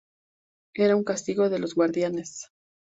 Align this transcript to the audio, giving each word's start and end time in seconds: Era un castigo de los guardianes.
Era 0.73 0.95
un 0.95 1.03
castigo 1.03 1.51
de 1.51 1.59
los 1.59 1.75
guardianes. 1.75 2.49